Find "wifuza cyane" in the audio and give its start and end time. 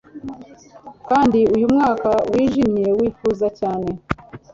2.99-3.89